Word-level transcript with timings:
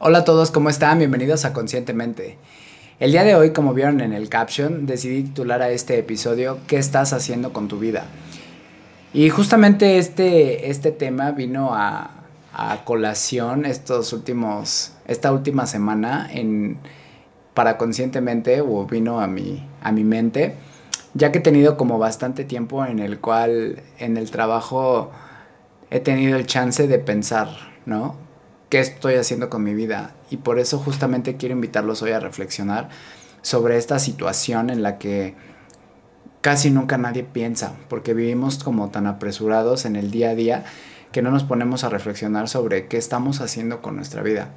Hola 0.00 0.18
a 0.18 0.24
todos, 0.24 0.52
¿cómo 0.52 0.70
están? 0.70 1.00
Bienvenidos 1.00 1.44
a 1.44 1.52
Conscientemente. 1.52 2.38
El 3.00 3.10
día 3.10 3.24
de 3.24 3.34
hoy, 3.34 3.50
como 3.50 3.74
vieron 3.74 4.00
en 4.00 4.12
el 4.12 4.28
caption, 4.28 4.86
decidí 4.86 5.24
titular 5.24 5.60
a 5.60 5.70
este 5.70 5.98
episodio 5.98 6.58
¿Qué 6.68 6.76
estás 6.76 7.12
haciendo 7.12 7.52
con 7.52 7.66
tu 7.66 7.80
vida? 7.80 8.04
Y 9.12 9.28
justamente 9.30 9.98
este, 9.98 10.70
este 10.70 10.92
tema 10.92 11.32
vino 11.32 11.74
a, 11.74 12.12
a 12.52 12.84
colación 12.84 13.66
estos 13.66 14.12
últimos, 14.12 14.92
esta 15.08 15.32
última 15.32 15.66
semana 15.66 16.30
en, 16.32 16.78
para 17.52 17.76
Conscientemente 17.76 18.60
o 18.60 18.86
vino 18.86 19.20
a 19.20 19.26
mi, 19.26 19.68
a 19.82 19.90
mi 19.90 20.04
mente, 20.04 20.54
ya 21.14 21.32
que 21.32 21.38
he 21.38 21.42
tenido 21.42 21.76
como 21.76 21.98
bastante 21.98 22.44
tiempo 22.44 22.86
en 22.86 23.00
el 23.00 23.18
cual 23.18 23.82
en 23.98 24.16
el 24.16 24.30
trabajo 24.30 25.10
he 25.90 25.98
tenido 25.98 26.36
el 26.36 26.46
chance 26.46 26.86
de 26.86 27.00
pensar, 27.00 27.48
¿no? 27.84 28.27
Qué 28.68 28.80
estoy 28.80 29.14
haciendo 29.14 29.50
con 29.50 29.62
mi 29.62 29.74
vida. 29.74 30.14
Y 30.30 30.38
por 30.38 30.58
eso 30.58 30.78
justamente 30.78 31.36
quiero 31.36 31.54
invitarlos 31.54 32.02
hoy 32.02 32.12
a 32.12 32.20
reflexionar 32.20 32.88
sobre 33.42 33.78
esta 33.78 33.98
situación 33.98 34.70
en 34.70 34.82
la 34.82 34.98
que 34.98 35.34
casi 36.40 36.70
nunca 36.70 36.98
nadie 36.98 37.24
piensa, 37.24 37.74
porque 37.88 38.14
vivimos 38.14 38.62
como 38.62 38.90
tan 38.90 39.06
apresurados 39.06 39.84
en 39.84 39.96
el 39.96 40.10
día 40.10 40.30
a 40.30 40.34
día 40.34 40.64
que 41.12 41.22
no 41.22 41.30
nos 41.30 41.44
ponemos 41.44 41.84
a 41.84 41.88
reflexionar 41.88 42.48
sobre 42.48 42.86
qué 42.86 42.98
estamos 42.98 43.40
haciendo 43.40 43.80
con 43.80 43.96
nuestra 43.96 44.22
vida. 44.22 44.50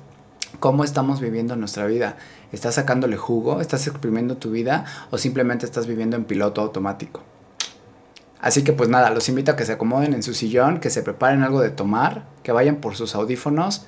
¿Cómo 0.59 0.84
estamos 0.84 1.22
viviendo 1.22 1.55
nuestra 1.55 1.86
vida? 1.86 2.17
¿Estás 2.52 2.75
sacándole 2.75 3.16
jugo? 3.16 3.62
¿Estás 3.62 3.88
exprimiendo 3.88 4.36
tu 4.36 4.52
vida? 4.52 4.86
¿O 5.09 5.17
simplemente 5.17 5.66
estás 5.66 5.88
viviendo 5.88 6.17
en 6.17 6.25
piloto 6.25 6.59
automático? 6.59 7.23
Así 8.41 8.64
que 8.64 8.73
pues 8.73 8.89
nada, 8.89 9.12
los 9.12 9.30
invito 9.30 9.52
a 9.52 9.55
que 9.55 9.66
se 9.66 9.73
acomoden 9.73 10.14
en 10.14 10.23
su 10.23 10.34
sillón, 10.34 10.80
que 10.80 10.89
se 10.89 11.03
preparen 11.03 11.44
algo 11.44 11.62
de 11.62 11.70
tomar, 11.70 12.25
que 12.44 12.52
vayan 12.52 12.78
por 12.78 12.95
sus 12.95 13.16
audífonos 13.16 13.86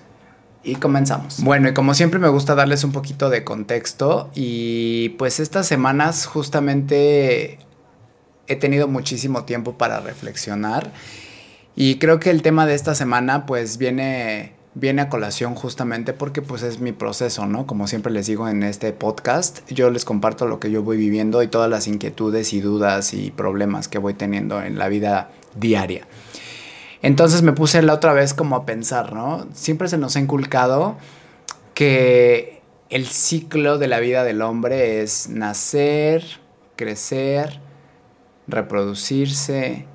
y 0.64 0.76
comenzamos. 0.76 1.42
Bueno, 1.44 1.70
y 1.70 1.74
como 1.74 1.94
siempre 1.94 2.20
me 2.20 2.30
gusta 2.30 2.56
darles 2.56 2.84
un 2.84 2.92
poquito 2.92 3.30
de 3.30 3.44
contexto 3.44 4.30
y 4.34 5.10
pues 5.18 5.40
estas 5.40 5.68
semanas 5.68 6.26
justamente 6.26 7.60
he 8.48 8.56
tenido 8.56 8.88
muchísimo 8.88 9.44
tiempo 9.44 9.78
para 9.78 10.00
reflexionar 10.00 10.92
y 11.76 11.98
creo 11.98 12.20
que 12.20 12.30
el 12.30 12.42
tema 12.42 12.66
de 12.66 12.76
esta 12.76 12.96
semana 12.96 13.46
pues 13.46 13.78
viene 13.78 14.54
viene 14.76 15.04
a 15.04 15.10
colación 15.10 15.54
justamente 15.56 16.14
porque 16.14 16.42
pues 16.42 16.64
es 16.64 16.80
mi 16.80 16.92
proceso, 16.92 17.46
¿no? 17.46 17.68
Como 17.68 17.88
siempre 17.88 18.12
les 18.12 18.28
digo 18.28 18.48
en 18.48 18.64
este 18.64 18.92
podcast, 18.92 19.60
yo 19.70 19.92
les 19.92 20.04
comparto 20.06 20.48
lo 20.48 20.60
que 20.60 20.72
yo 20.72 20.84
voy 20.84 20.98
viviendo 20.98 21.44
y 21.44 21.48
todas 21.48 21.70
las 21.70 21.88
inquietudes 21.88 22.54
y 22.54 22.62
dudas 22.62 23.14
y 23.14 23.32
problemas 23.32 23.88
que 23.88 24.00
voy 24.00 24.14
teniendo 24.14 24.62
en 24.64 24.80
la 24.80 24.90
vida 24.90 25.30
diaria. 25.56 26.08
Entonces 27.04 27.42
me 27.42 27.52
puse 27.52 27.82
la 27.82 27.94
otra 27.94 28.14
vez 28.14 28.34
como 28.34 28.56
a 28.56 28.66
pensar, 28.66 29.14
¿no? 29.14 29.46
Siempre 29.54 29.90
se 29.90 29.98
nos 29.98 30.16
ha 30.16 30.20
inculcado 30.20 30.96
que 31.74 32.62
el 32.90 33.06
ciclo 33.06 33.78
de 33.78 33.88
la 33.88 34.00
vida 34.00 34.24
del 34.24 34.42
hombre 34.42 35.02
es 35.02 35.28
nacer, 35.28 36.24
crecer, 36.78 37.60
reproducirse 38.48 39.86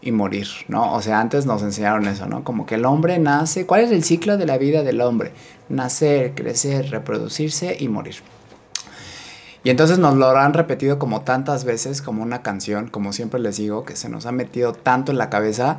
y 0.00 0.12
morir, 0.12 0.48
¿no? 0.68 0.94
O 0.94 1.02
sea, 1.02 1.20
antes 1.20 1.44
nos 1.44 1.62
enseñaron 1.62 2.08
eso, 2.08 2.26
¿no? 2.26 2.42
Como 2.42 2.64
que 2.64 2.76
el 2.76 2.86
hombre 2.86 3.18
nace, 3.18 3.66
¿cuál 3.66 3.82
es 3.82 3.90
el 3.90 4.02
ciclo 4.02 4.38
de 4.38 4.46
la 4.46 4.56
vida 4.56 4.82
del 4.82 5.02
hombre? 5.02 5.32
Nacer, 5.68 6.34
crecer, 6.34 6.90
reproducirse 6.90 7.76
y 7.78 7.88
morir. 7.88 8.16
Y 9.64 9.70
entonces 9.70 9.98
nos 9.98 10.14
lo 10.14 10.28
han 10.30 10.52
repetido 10.52 10.98
como 10.98 11.22
tantas 11.22 11.64
veces, 11.64 12.02
como 12.02 12.22
una 12.22 12.42
canción, 12.42 12.88
como 12.88 13.12
siempre 13.12 13.40
les 13.40 13.56
digo, 13.56 13.84
que 13.84 13.96
se 13.96 14.08
nos 14.08 14.26
ha 14.26 14.32
metido 14.32 14.72
tanto 14.72 15.12
en 15.12 15.18
la 15.18 15.30
cabeza, 15.30 15.78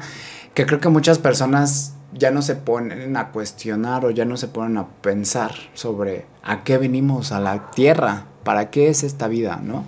que 0.54 0.66
creo 0.66 0.80
que 0.80 0.90
muchas 0.90 1.20
personas 1.20 1.94
ya 2.14 2.32
no 2.32 2.42
se 2.42 2.56
ponen 2.56 3.16
a 3.18 3.32
cuestionar 3.32 4.06
o 4.06 4.12
ya 4.12 4.26
no 4.26 4.38
se 4.38 4.48
ponen 4.48 4.78
a 4.78 4.88
pensar 5.02 5.52
sobre 5.74 6.26
a 6.44 6.64
qué 6.64 6.78
venimos 6.78 7.32
a 7.32 7.40
la 7.40 7.72
tierra, 7.72 8.26
para 8.44 8.70
qué 8.70 8.90
es 8.90 9.04
esta 9.04 9.28
vida, 9.28 9.60
¿no? 9.62 9.86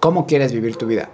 ¿Cómo 0.00 0.26
quieres 0.26 0.52
vivir 0.52 0.76
tu 0.76 0.86
vida? 0.86 1.08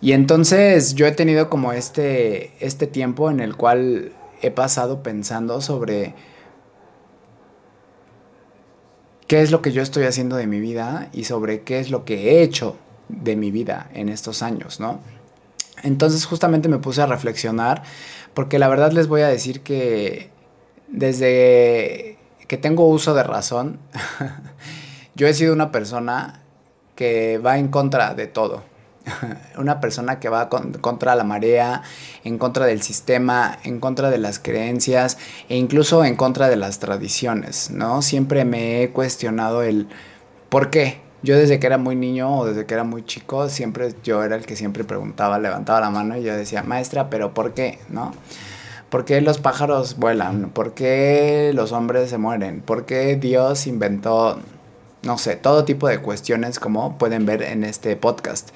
Y 0.00 0.12
entonces 0.12 0.94
yo 0.94 1.06
he 1.06 1.12
tenido 1.12 1.48
como 1.48 1.72
este, 1.72 2.52
este 2.60 2.86
tiempo 2.86 3.30
en 3.30 3.40
el 3.40 3.56
cual 3.56 4.12
he 4.42 4.50
pasado 4.50 5.02
pensando 5.02 5.60
sobre 5.60 6.14
qué 9.26 9.42
es 9.42 9.50
lo 9.50 9.62
que 9.62 9.72
yo 9.72 9.82
estoy 9.82 10.04
haciendo 10.04 10.36
de 10.36 10.46
mi 10.46 10.60
vida 10.60 11.08
y 11.12 11.24
sobre 11.24 11.62
qué 11.62 11.80
es 11.80 11.90
lo 11.90 12.04
que 12.04 12.30
he 12.30 12.42
hecho 12.42 12.76
de 13.08 13.36
mi 13.36 13.50
vida 13.50 13.90
en 13.94 14.08
estos 14.08 14.42
años, 14.42 14.80
¿no? 14.80 15.00
Entonces 15.82 16.24
justamente 16.24 16.68
me 16.68 16.78
puse 16.78 17.02
a 17.02 17.06
reflexionar 17.06 17.82
porque 18.34 18.58
la 18.58 18.68
verdad 18.68 18.92
les 18.92 19.08
voy 19.08 19.22
a 19.22 19.28
decir 19.28 19.60
que 19.60 20.30
desde 20.88 22.18
que 22.46 22.56
tengo 22.56 22.86
uso 22.88 23.14
de 23.14 23.22
razón, 23.22 23.78
yo 25.14 25.26
he 25.26 25.34
sido 25.34 25.52
una 25.52 25.72
persona 25.72 26.42
que 26.94 27.38
va 27.38 27.58
en 27.58 27.68
contra 27.68 28.14
de 28.14 28.26
todo, 28.26 28.62
una 29.58 29.80
persona 29.80 30.18
que 30.18 30.28
va 30.28 30.48
contra 30.48 31.14
la 31.14 31.24
marea, 31.24 31.82
en 32.24 32.38
contra 32.38 32.66
del 32.66 32.82
sistema, 32.82 33.58
en 33.64 33.80
contra 33.80 34.10
de 34.10 34.18
las 34.18 34.38
creencias 34.38 35.18
e 35.48 35.56
incluso 35.56 36.04
en 36.04 36.16
contra 36.16 36.48
de 36.48 36.56
las 36.56 36.78
tradiciones, 36.78 37.70
¿no? 37.70 38.02
Siempre 38.02 38.44
me 38.44 38.82
he 38.82 38.90
cuestionado 38.90 39.62
el 39.62 39.88
por 40.48 40.70
qué. 40.70 41.00
Yo 41.22 41.36
desde 41.36 41.58
que 41.58 41.66
era 41.66 41.78
muy 41.78 41.96
niño 41.96 42.38
o 42.38 42.46
desde 42.46 42.66
que 42.66 42.74
era 42.74 42.84
muy 42.84 43.04
chico, 43.04 43.48
siempre 43.48 43.94
yo 44.04 44.22
era 44.22 44.36
el 44.36 44.46
que 44.46 44.54
siempre 44.54 44.84
preguntaba, 44.84 45.38
levantaba 45.38 45.80
la 45.80 45.90
mano 45.90 46.16
y 46.16 46.22
yo 46.22 46.36
decía, 46.36 46.62
maestra, 46.62 47.10
pero 47.10 47.34
¿por 47.34 47.54
qué? 47.54 47.78
¿No? 47.88 48.12
¿Por 48.90 49.04
qué 49.04 49.20
los 49.20 49.38
pájaros 49.38 49.96
vuelan? 49.96 50.50
¿Por 50.50 50.74
qué 50.74 51.50
los 51.54 51.72
hombres 51.72 52.10
se 52.10 52.18
mueren? 52.18 52.60
¿Por 52.60 52.86
qué 52.86 53.16
Dios 53.16 53.66
inventó, 53.66 54.38
no 55.02 55.18
sé, 55.18 55.34
todo 55.34 55.64
tipo 55.64 55.88
de 55.88 55.98
cuestiones 55.98 56.60
como 56.60 56.96
pueden 56.96 57.26
ver 57.26 57.42
en 57.42 57.64
este 57.64 57.96
podcast? 57.96 58.50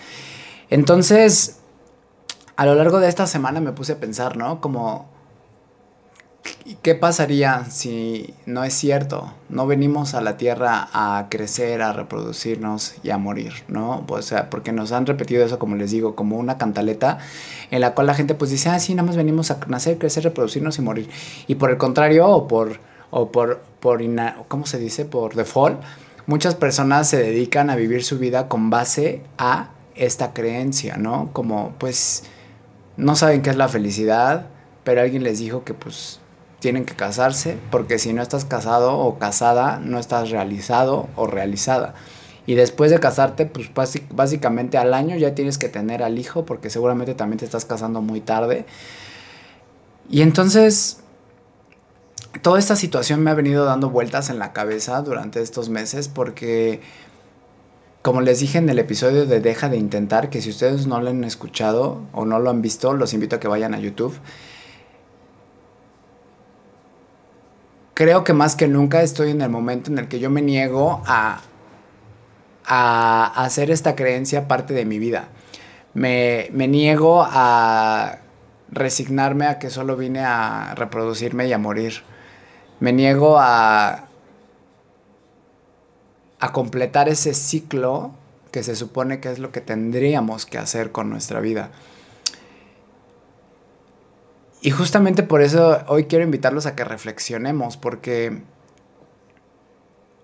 Entonces, 0.70 1.58
a 2.54 2.64
lo 2.64 2.76
largo 2.76 3.00
de 3.00 3.08
esta 3.08 3.26
semana 3.26 3.60
me 3.60 3.72
puse 3.72 3.94
a 3.94 3.96
pensar, 3.96 4.36
¿no? 4.36 4.60
Como, 4.60 5.08
¿qué 6.82 6.94
pasaría 6.94 7.64
si 7.64 8.34
no 8.46 8.62
es 8.62 8.74
cierto? 8.74 9.32
No 9.48 9.66
venimos 9.66 10.14
a 10.14 10.20
la 10.20 10.36
Tierra 10.36 10.88
a 10.92 11.26
crecer, 11.28 11.82
a 11.82 11.92
reproducirnos 11.92 12.94
y 13.02 13.10
a 13.10 13.18
morir, 13.18 13.52
¿no? 13.66 14.04
O 14.08 14.22
sea, 14.22 14.48
porque 14.48 14.70
nos 14.70 14.92
han 14.92 15.06
repetido 15.06 15.44
eso, 15.44 15.58
como 15.58 15.74
les 15.74 15.90
digo, 15.90 16.14
como 16.14 16.36
una 16.38 16.56
cantaleta 16.56 17.18
en 17.72 17.80
la 17.80 17.94
cual 17.94 18.06
la 18.06 18.14
gente 18.14 18.36
pues 18.36 18.52
dice, 18.52 18.68
ah, 18.68 18.78
sí, 18.78 18.94
nada 18.94 19.06
más 19.06 19.16
venimos 19.16 19.50
a 19.50 19.58
nacer, 19.66 19.98
crecer, 19.98 20.22
reproducirnos 20.22 20.78
y 20.78 20.82
morir. 20.82 21.10
Y 21.48 21.56
por 21.56 21.70
el 21.70 21.78
contrario, 21.78 22.28
o 22.28 22.46
por, 22.46 22.78
o 23.10 23.32
por, 23.32 23.60
por 23.80 24.00
¿cómo 24.46 24.66
se 24.66 24.78
dice? 24.78 25.04
Por 25.04 25.34
default, 25.34 25.80
muchas 26.26 26.54
personas 26.54 27.08
se 27.08 27.16
dedican 27.16 27.70
a 27.70 27.76
vivir 27.76 28.04
su 28.04 28.20
vida 28.20 28.46
con 28.46 28.70
base 28.70 29.22
a 29.36 29.70
esta 30.00 30.32
creencia, 30.32 30.96
¿no? 30.96 31.30
Como 31.32 31.74
pues 31.78 32.24
no 32.96 33.14
saben 33.14 33.42
qué 33.42 33.50
es 33.50 33.56
la 33.56 33.68
felicidad, 33.68 34.46
pero 34.82 35.02
alguien 35.02 35.22
les 35.22 35.38
dijo 35.38 35.62
que 35.62 35.74
pues 35.74 36.20
tienen 36.58 36.84
que 36.84 36.94
casarse, 36.94 37.56
porque 37.70 37.98
si 37.98 38.12
no 38.12 38.22
estás 38.22 38.44
casado 38.44 38.98
o 38.98 39.18
casada, 39.18 39.78
no 39.78 39.98
estás 39.98 40.30
realizado 40.30 41.08
o 41.16 41.26
realizada. 41.26 41.94
Y 42.46 42.54
después 42.54 42.90
de 42.90 42.98
casarte, 42.98 43.46
pues 43.46 43.70
básicamente 44.10 44.78
al 44.78 44.94
año 44.94 45.16
ya 45.16 45.34
tienes 45.34 45.58
que 45.58 45.68
tener 45.68 46.02
al 46.02 46.18
hijo, 46.18 46.44
porque 46.44 46.70
seguramente 46.70 47.14
también 47.14 47.38
te 47.38 47.44
estás 47.44 47.64
casando 47.64 48.00
muy 48.02 48.20
tarde. 48.20 48.66
Y 50.08 50.22
entonces, 50.22 51.00
toda 52.42 52.58
esta 52.58 52.76
situación 52.76 53.22
me 53.22 53.30
ha 53.30 53.34
venido 53.34 53.64
dando 53.64 53.90
vueltas 53.90 54.30
en 54.30 54.38
la 54.38 54.52
cabeza 54.52 55.00
durante 55.02 55.40
estos 55.40 55.68
meses, 55.68 56.08
porque 56.08 56.80
como 58.02 58.22
les 58.22 58.40
dije 58.40 58.58
en 58.58 58.68
el 58.68 58.78
episodio 58.78 59.26
de 59.26 59.40
Deja 59.40 59.68
de 59.68 59.76
Intentar, 59.76 60.30
que 60.30 60.40
si 60.40 60.50
ustedes 60.50 60.86
no 60.86 61.00
lo 61.00 61.10
han 61.10 61.22
escuchado 61.24 62.00
o 62.12 62.24
no 62.24 62.38
lo 62.38 62.48
han 62.48 62.62
visto, 62.62 62.94
los 62.94 63.12
invito 63.12 63.36
a 63.36 63.40
que 63.40 63.48
vayan 63.48 63.74
a 63.74 63.78
YouTube. 63.78 64.18
Creo 67.92 68.24
que 68.24 68.32
más 68.32 68.56
que 68.56 68.68
nunca 68.68 69.02
estoy 69.02 69.30
en 69.30 69.42
el 69.42 69.50
momento 69.50 69.90
en 69.90 69.98
el 69.98 70.08
que 70.08 70.18
yo 70.18 70.30
me 70.30 70.40
niego 70.40 71.02
a, 71.06 71.42
a 72.64 73.44
hacer 73.44 73.70
esta 73.70 73.94
creencia 73.94 74.48
parte 74.48 74.72
de 74.72 74.86
mi 74.86 74.98
vida. 74.98 75.28
Me, 75.92 76.48
me 76.52 76.68
niego 76.68 77.22
a 77.22 78.20
resignarme 78.70 79.46
a 79.46 79.58
que 79.58 79.68
solo 79.68 79.96
vine 79.96 80.20
a 80.20 80.74
reproducirme 80.74 81.48
y 81.48 81.52
a 81.52 81.58
morir. 81.58 82.02
Me 82.78 82.94
niego 82.94 83.36
a 83.38 84.06
a 86.40 86.52
completar 86.52 87.08
ese 87.08 87.34
ciclo 87.34 88.12
que 88.50 88.62
se 88.62 88.74
supone 88.74 89.20
que 89.20 89.30
es 89.30 89.38
lo 89.38 89.52
que 89.52 89.60
tendríamos 89.60 90.46
que 90.46 90.58
hacer 90.58 90.90
con 90.90 91.10
nuestra 91.10 91.40
vida. 91.40 91.70
Y 94.62 94.70
justamente 94.70 95.22
por 95.22 95.42
eso 95.42 95.78
hoy 95.86 96.04
quiero 96.04 96.24
invitarlos 96.24 96.66
a 96.66 96.74
que 96.74 96.84
reflexionemos, 96.84 97.76
porque 97.76 98.42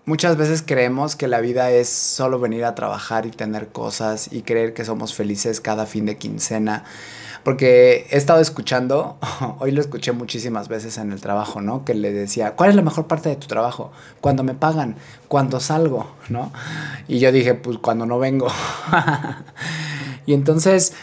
muchas 0.04 0.36
veces 0.36 0.62
creemos 0.66 1.16
que 1.16 1.28
la 1.28 1.40
vida 1.40 1.70
es 1.70 1.88
solo 1.88 2.38
venir 2.38 2.64
a 2.64 2.74
trabajar 2.74 3.24
y 3.24 3.30
tener 3.30 3.69
cosas 3.69 4.30
y 4.32 4.42
creer 4.42 4.74
que 4.74 4.84
somos 4.84 5.14
felices 5.14 5.60
cada 5.60 5.86
fin 5.86 6.04
de 6.04 6.16
quincena. 6.16 6.84
Porque 7.46 8.08
he 8.10 8.16
estado 8.16 8.40
escuchando, 8.40 9.19
hoy 9.60 9.70
lo 9.70 9.81
escuché 9.81 10.10
muchísimas 10.10 10.66
veces 10.66 10.98
en 10.98 11.12
el 11.12 11.20
trabajo, 11.20 11.60
¿no? 11.60 11.84
Que 11.84 11.94
le 11.94 12.12
decía, 12.12 12.56
¿cuál 12.56 12.70
es 12.70 12.75
la 12.75 12.82
mejor 12.82 13.06
parte 13.06 13.28
de 13.28 13.37
tu 13.37 13.46
trabajo? 13.46 13.93
Cuando 14.20 14.43
me 14.43 14.54
pagan, 14.54 14.96
cuando 15.28 15.60
salgo, 15.60 16.08
¿no? 16.28 16.50
Y 17.06 17.20
yo 17.20 17.31
dije, 17.31 17.54
pues 17.54 17.78
cuando 17.78 18.04
no 18.04 18.19
vengo. 18.19 18.48
y 20.26 20.34
entonces, 20.34 20.94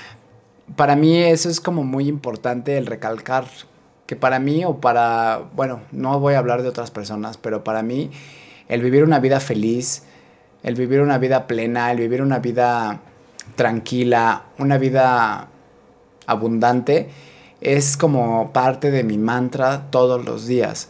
para 0.75 0.97
mí 0.97 1.17
eso 1.17 1.47
es 1.47 1.61
como 1.61 1.85
muy 1.85 2.09
importante 2.09 2.77
el 2.77 2.87
recalcar 2.87 3.45
que 4.05 4.17
para 4.17 4.39
mí 4.39 4.65
o 4.65 4.81
para, 4.81 5.43
bueno, 5.55 5.79
no 5.93 6.19
voy 6.19 6.33
a 6.33 6.39
hablar 6.39 6.61
de 6.61 6.67
otras 6.67 6.91
personas, 6.91 7.37
pero 7.37 7.63
para 7.63 7.83
mí 7.83 8.11
el 8.67 8.81
vivir 8.81 9.05
una 9.05 9.21
vida 9.21 9.39
feliz, 9.39 10.03
el 10.61 10.75
vivir 10.75 10.99
una 10.99 11.19
vida 11.19 11.47
plena, 11.47 11.89
el 11.93 11.99
vivir 11.99 12.21
una 12.21 12.39
vida 12.39 12.99
tranquila, 13.55 14.47
una 14.57 14.77
vida 14.77 15.47
abundante, 16.25 17.09
es 17.61 17.97
como 17.97 18.51
parte 18.51 18.91
de 18.91 19.03
mi 19.03 19.17
mantra 19.17 19.89
todos 19.89 20.23
los 20.25 20.47
días. 20.47 20.89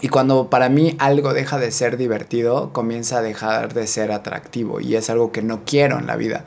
Y 0.00 0.08
cuando 0.08 0.50
para 0.50 0.68
mí 0.68 0.94
algo 0.98 1.32
deja 1.32 1.58
de 1.58 1.70
ser 1.70 1.96
divertido, 1.96 2.72
comienza 2.72 3.18
a 3.18 3.22
dejar 3.22 3.72
de 3.72 3.86
ser 3.86 4.12
atractivo 4.12 4.80
y 4.80 4.94
es 4.94 5.08
algo 5.08 5.32
que 5.32 5.42
no 5.42 5.64
quiero 5.64 5.98
en 5.98 6.06
la 6.06 6.16
vida. 6.16 6.44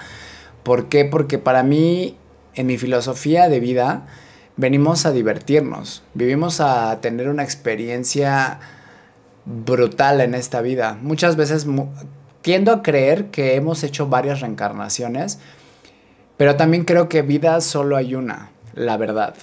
¿Por 0.63 0.87
qué? 0.87 1.03
Porque 1.05 1.39
para 1.39 1.63
mí, 1.63 2.15
en 2.53 2.67
mi 2.67 2.77
filosofía 2.77 3.49
de 3.49 3.59
vida, 3.59 4.05
venimos 4.55 5.05
a 5.05 5.11
divertirnos, 5.11 6.03
vivimos 6.13 6.59
a 6.61 6.99
tener 7.01 7.27
una 7.27 7.43
experiencia 7.43 8.59
brutal 9.45 10.21
en 10.21 10.35
esta 10.35 10.61
vida. 10.61 10.97
Muchas 11.01 11.35
veces 11.35 11.65
tiendo 12.41 12.71
a 12.71 12.83
creer 12.83 13.27
que 13.27 13.55
hemos 13.55 13.83
hecho 13.83 14.07
varias 14.07 14.41
reencarnaciones, 14.41 15.39
pero 16.39 16.55
también 16.55 16.85
creo 16.85 17.09
que 17.09 17.21
vida 17.21 17.59
solo 17.59 17.97
hay 17.97 18.15
una, 18.15 18.49
la 18.73 18.95
verdad. 18.95 19.35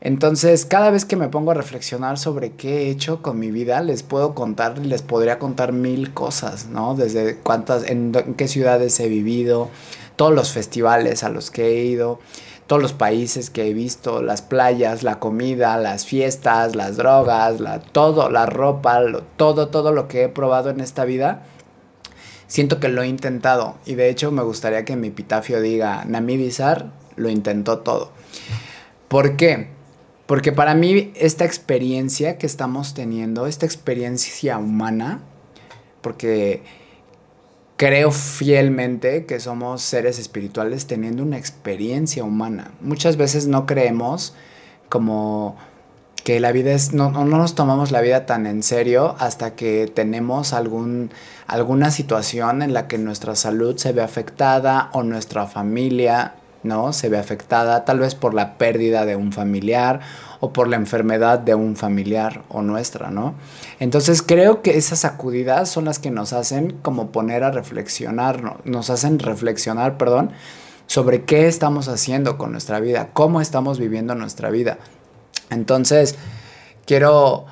Entonces, 0.00 0.64
cada 0.64 0.90
vez 0.90 1.04
que 1.04 1.14
me 1.14 1.28
pongo 1.28 1.52
a 1.52 1.54
reflexionar 1.54 2.18
sobre 2.18 2.50
qué 2.50 2.78
he 2.78 2.90
hecho 2.90 3.22
con 3.22 3.38
mi 3.38 3.52
vida, 3.52 3.80
les 3.80 4.02
puedo 4.02 4.34
contar, 4.34 4.76
les 4.78 5.02
podría 5.02 5.38
contar 5.38 5.72
mil 5.72 6.12
cosas, 6.12 6.66
¿no? 6.66 6.96
Desde 6.96 7.36
cuántas, 7.36 7.88
en, 7.88 8.10
qué 8.36 8.48
ciudades 8.48 8.98
he 8.98 9.06
vivido, 9.08 9.68
todos 10.16 10.34
los 10.34 10.50
festivales 10.50 11.22
a 11.22 11.28
los 11.28 11.52
que 11.52 11.68
he 11.68 11.84
ido, 11.84 12.18
todos 12.66 12.82
los 12.82 12.92
países 12.92 13.48
que 13.48 13.68
he 13.68 13.72
visto, 13.72 14.20
las 14.20 14.42
playas, 14.42 15.04
la 15.04 15.20
comida, 15.20 15.76
las 15.76 16.06
fiestas, 16.06 16.74
las 16.74 16.96
drogas, 16.96 17.60
la, 17.60 17.78
todo, 17.78 18.30
la 18.30 18.46
ropa, 18.46 19.00
todo, 19.36 19.68
todo 19.68 19.92
lo 19.92 20.08
que 20.08 20.24
he 20.24 20.28
probado 20.28 20.70
en 20.70 20.80
esta 20.80 21.04
vida 21.04 21.44
siento 22.50 22.80
que 22.80 22.88
lo 22.88 23.02
he 23.02 23.06
intentado 23.06 23.76
y 23.86 23.94
de 23.94 24.10
hecho 24.10 24.32
me 24.32 24.42
gustaría 24.42 24.84
que 24.84 24.96
mi 24.96 25.08
epitafio 25.08 25.60
diga, 25.60 26.04
Nami 26.04 26.36
Bizar 26.36 26.92
lo 27.14 27.30
intentó 27.30 27.78
todo. 27.78 28.10
¿Por 29.06 29.36
qué? 29.36 29.68
Porque 30.26 30.50
para 30.50 30.74
mí 30.74 31.12
esta 31.14 31.44
experiencia 31.44 32.38
que 32.38 32.46
estamos 32.46 32.92
teniendo, 32.92 33.46
esta 33.46 33.66
experiencia 33.66 34.58
humana, 34.58 35.20
porque 36.00 36.62
creo 37.76 38.10
fielmente 38.10 39.26
que 39.26 39.38
somos 39.38 39.82
seres 39.82 40.18
espirituales 40.18 40.86
teniendo 40.86 41.22
una 41.22 41.38
experiencia 41.38 42.24
humana. 42.24 42.72
Muchas 42.80 43.16
veces 43.16 43.46
no 43.46 43.64
creemos 43.64 44.34
como 44.88 45.56
que 46.24 46.40
la 46.40 46.52
vida 46.52 46.72
es, 46.72 46.92
no, 46.92 47.10
no 47.10 47.24
nos 47.24 47.54
tomamos 47.54 47.90
la 47.90 48.00
vida 48.00 48.26
tan 48.26 48.46
en 48.46 48.62
serio 48.62 49.16
hasta 49.18 49.54
que 49.54 49.90
tenemos 49.92 50.52
algún, 50.52 51.10
alguna 51.46 51.90
situación 51.90 52.62
en 52.62 52.74
la 52.74 52.88
que 52.88 52.98
nuestra 52.98 53.34
salud 53.36 53.76
se 53.76 53.92
ve 53.92 54.02
afectada 54.02 54.90
o 54.92 55.02
nuestra 55.02 55.46
familia, 55.46 56.34
¿no? 56.62 56.92
Se 56.92 57.08
ve 57.08 57.18
afectada 57.18 57.84
tal 57.84 58.00
vez 58.00 58.14
por 58.14 58.34
la 58.34 58.58
pérdida 58.58 59.06
de 59.06 59.16
un 59.16 59.32
familiar 59.32 60.00
o 60.40 60.52
por 60.52 60.68
la 60.68 60.76
enfermedad 60.76 61.38
de 61.38 61.54
un 61.54 61.76
familiar 61.76 62.42
o 62.48 62.62
nuestra, 62.62 63.10
¿no? 63.10 63.34
Entonces 63.78 64.22
creo 64.22 64.62
que 64.62 64.76
esas 64.76 65.00
sacudidas 65.00 65.68
son 65.68 65.84
las 65.84 65.98
que 65.98 66.10
nos 66.10 66.32
hacen 66.32 66.78
como 66.82 67.12
poner 67.12 67.44
a 67.44 67.50
reflexionar, 67.50 68.64
nos 68.64 68.90
hacen 68.90 69.18
reflexionar, 69.18 69.96
perdón, 69.96 70.32
sobre 70.86 71.22
qué 71.22 71.46
estamos 71.46 71.88
haciendo 71.88 72.36
con 72.36 72.52
nuestra 72.52 72.80
vida, 72.80 73.10
cómo 73.12 73.40
estamos 73.40 73.78
viviendo 73.78 74.14
nuestra 74.14 74.50
vida. 74.50 74.78
Entonces, 75.50 76.14
quiero, 76.86 77.46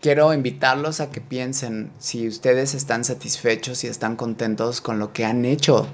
quiero 0.00 0.32
invitarlos 0.32 1.00
a 1.00 1.10
que 1.10 1.20
piensen 1.20 1.92
si 1.98 2.26
ustedes 2.26 2.74
están 2.74 3.04
satisfechos 3.04 3.84
y 3.84 3.88
están 3.88 4.16
contentos 4.16 4.80
con 4.80 4.98
lo 4.98 5.12
que 5.12 5.24
han 5.24 5.44
hecho 5.44 5.86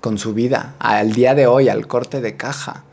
con 0.00 0.18
su 0.18 0.32
vida, 0.34 0.74
al 0.78 1.12
día 1.12 1.34
de 1.34 1.46
hoy, 1.46 1.68
al 1.68 1.86
corte 1.86 2.20
de 2.20 2.36
caja. 2.36 2.84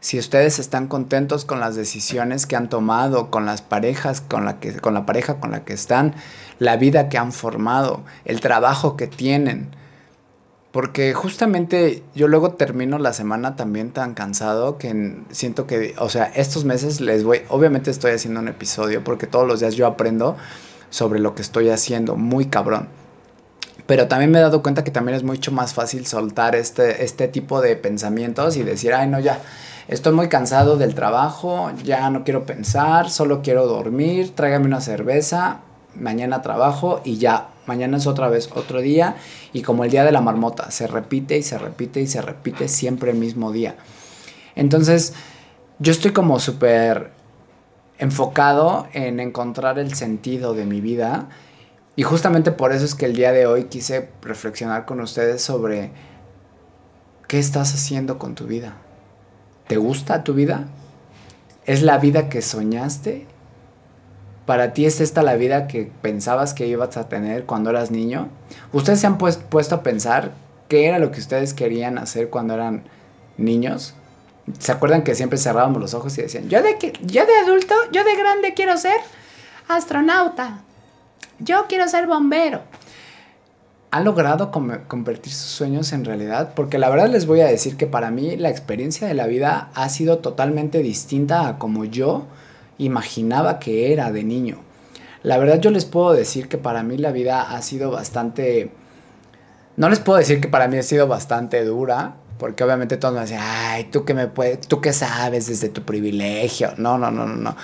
Si 0.00 0.18
ustedes 0.18 0.60
están 0.60 0.86
contentos 0.86 1.44
con 1.44 1.58
las 1.58 1.74
decisiones 1.74 2.46
que 2.46 2.54
han 2.54 2.68
tomado, 2.68 3.30
con 3.30 3.46
las 3.46 3.62
parejas, 3.62 4.20
con 4.20 4.44
la, 4.44 4.60
que, 4.60 4.76
con 4.76 4.94
la 4.94 5.04
pareja 5.06 5.40
con 5.40 5.50
la 5.50 5.64
que 5.64 5.72
están, 5.72 6.14
la 6.60 6.76
vida 6.76 7.08
que 7.08 7.18
han 7.18 7.32
formado, 7.32 8.04
el 8.24 8.40
trabajo 8.40 8.96
que 8.96 9.08
tienen, 9.08 9.70
porque 10.76 11.14
justamente 11.14 12.02
yo 12.14 12.28
luego 12.28 12.50
termino 12.50 12.98
la 12.98 13.14
semana 13.14 13.56
también 13.56 13.92
tan 13.92 14.12
cansado 14.12 14.76
que 14.76 15.22
siento 15.30 15.66
que, 15.66 15.94
o 15.96 16.10
sea, 16.10 16.30
estos 16.34 16.66
meses 16.66 17.00
les 17.00 17.24
voy, 17.24 17.40
obviamente 17.48 17.90
estoy 17.90 18.10
haciendo 18.12 18.40
un 18.40 18.48
episodio 18.48 19.02
porque 19.02 19.26
todos 19.26 19.48
los 19.48 19.60
días 19.60 19.74
yo 19.74 19.86
aprendo 19.86 20.36
sobre 20.90 21.18
lo 21.18 21.34
que 21.34 21.40
estoy 21.40 21.70
haciendo, 21.70 22.16
muy 22.16 22.44
cabrón. 22.44 22.88
Pero 23.86 24.06
también 24.06 24.30
me 24.30 24.38
he 24.38 24.42
dado 24.42 24.62
cuenta 24.62 24.84
que 24.84 24.90
también 24.90 25.16
es 25.16 25.22
mucho 25.22 25.50
más 25.50 25.72
fácil 25.72 26.04
soltar 26.04 26.54
este, 26.54 27.02
este 27.04 27.26
tipo 27.26 27.62
de 27.62 27.74
pensamientos 27.76 28.58
y 28.58 28.62
decir, 28.62 28.92
ay 28.92 29.08
no, 29.08 29.18
ya, 29.18 29.40
estoy 29.88 30.12
muy 30.12 30.28
cansado 30.28 30.76
del 30.76 30.94
trabajo, 30.94 31.72
ya 31.84 32.10
no 32.10 32.22
quiero 32.22 32.44
pensar, 32.44 33.08
solo 33.08 33.40
quiero 33.40 33.66
dormir, 33.66 34.34
tráigame 34.34 34.66
una 34.66 34.82
cerveza, 34.82 35.60
mañana 36.00 36.42
trabajo 36.42 37.00
y 37.04 37.18
ya, 37.18 37.48
mañana 37.66 37.96
es 37.96 38.06
otra 38.06 38.28
vez 38.28 38.50
otro 38.54 38.80
día 38.80 39.16
y 39.52 39.62
como 39.62 39.84
el 39.84 39.90
día 39.90 40.04
de 40.04 40.12
la 40.12 40.20
marmota, 40.20 40.70
se 40.70 40.86
repite 40.86 41.36
y 41.36 41.42
se 41.42 41.58
repite 41.58 42.00
y 42.00 42.06
se 42.06 42.22
repite 42.22 42.68
siempre 42.68 43.10
el 43.10 43.18
mismo 43.18 43.52
día. 43.52 43.76
Entonces, 44.54 45.14
yo 45.78 45.92
estoy 45.92 46.12
como 46.12 46.40
súper 46.40 47.10
enfocado 47.98 48.86
en 48.92 49.20
encontrar 49.20 49.78
el 49.78 49.94
sentido 49.94 50.54
de 50.54 50.66
mi 50.66 50.80
vida 50.80 51.28
y 51.96 52.02
justamente 52.02 52.52
por 52.52 52.72
eso 52.72 52.84
es 52.84 52.94
que 52.94 53.06
el 53.06 53.16
día 53.16 53.32
de 53.32 53.46
hoy 53.46 53.64
quise 53.64 54.10
reflexionar 54.22 54.84
con 54.84 55.00
ustedes 55.00 55.42
sobre 55.42 55.90
qué 57.26 57.38
estás 57.38 57.74
haciendo 57.74 58.18
con 58.18 58.34
tu 58.34 58.46
vida. 58.46 58.76
¿Te 59.66 59.78
gusta 59.78 60.22
tu 60.22 60.34
vida? 60.34 60.66
¿Es 61.64 61.82
la 61.82 61.98
vida 61.98 62.28
que 62.28 62.42
soñaste? 62.42 63.26
¿Para 64.46 64.72
ti 64.72 64.86
es 64.86 65.00
esta 65.00 65.24
la 65.24 65.34
vida 65.34 65.66
que 65.66 65.90
pensabas 66.02 66.54
que 66.54 66.68
ibas 66.68 66.96
a 66.96 67.08
tener 67.08 67.46
cuando 67.46 67.70
eras 67.70 67.90
niño? 67.90 68.28
¿Ustedes 68.72 69.00
se 69.00 69.08
han 69.08 69.18
puesto 69.18 69.74
a 69.74 69.82
pensar 69.82 70.32
qué 70.68 70.86
era 70.86 71.00
lo 71.00 71.10
que 71.10 71.18
ustedes 71.18 71.52
querían 71.52 71.98
hacer 71.98 72.30
cuando 72.30 72.54
eran 72.54 72.84
niños? 73.36 73.94
¿Se 74.60 74.70
acuerdan 74.70 75.02
que 75.02 75.16
siempre 75.16 75.36
cerrábamos 75.36 75.82
los 75.82 75.94
ojos 75.94 76.16
y 76.16 76.22
decían, 76.22 76.48
yo 76.48 76.62
de, 76.62 76.76
yo 77.02 77.26
de 77.26 77.36
adulto, 77.44 77.74
yo 77.90 78.04
de 78.04 78.14
grande 78.14 78.54
quiero 78.54 78.76
ser 78.76 78.96
astronauta, 79.66 80.60
yo 81.40 81.66
quiero 81.68 81.88
ser 81.88 82.06
bombero? 82.06 82.60
¿Han 83.90 84.04
logrado 84.04 84.52
convertir 84.52 85.32
sus 85.32 85.50
sueños 85.50 85.92
en 85.92 86.04
realidad? 86.04 86.52
Porque 86.54 86.78
la 86.78 86.88
verdad 86.88 87.08
les 87.08 87.26
voy 87.26 87.40
a 87.40 87.46
decir 87.46 87.76
que 87.76 87.88
para 87.88 88.12
mí 88.12 88.36
la 88.36 88.50
experiencia 88.50 89.08
de 89.08 89.14
la 89.14 89.26
vida 89.26 89.70
ha 89.74 89.88
sido 89.88 90.18
totalmente 90.18 90.82
distinta 90.82 91.48
a 91.48 91.58
como 91.58 91.84
yo 91.84 92.26
imaginaba 92.78 93.58
que 93.58 93.92
era 93.92 94.10
de 94.12 94.24
niño. 94.24 94.58
La 95.22 95.38
verdad 95.38 95.60
yo 95.60 95.70
les 95.70 95.84
puedo 95.84 96.12
decir 96.12 96.48
que 96.48 96.58
para 96.58 96.82
mí 96.82 96.98
la 96.98 97.12
vida 97.12 97.54
ha 97.56 97.62
sido 97.62 97.90
bastante... 97.90 98.70
No 99.76 99.88
les 99.88 100.00
puedo 100.00 100.18
decir 100.18 100.40
que 100.40 100.48
para 100.48 100.68
mí 100.68 100.78
ha 100.78 100.82
sido 100.82 101.06
bastante 101.06 101.64
dura, 101.64 102.16
porque 102.38 102.64
obviamente 102.64 102.96
todos 102.96 103.14
me 103.14 103.20
dicen, 103.22 103.40
ay, 103.40 103.88
tú 103.90 104.04
que 104.04 104.14
me 104.14 104.26
puedes, 104.28 104.66
tú 104.66 104.80
que 104.80 104.92
sabes 104.92 105.48
desde 105.48 105.68
tu 105.68 105.82
privilegio. 105.82 106.72
No, 106.76 106.96
no, 106.96 107.10
no, 107.10 107.26
no, 107.26 107.36
no. 107.36 107.56